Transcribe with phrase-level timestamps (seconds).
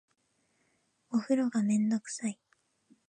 [1.11, 2.39] お風呂がめんどくさい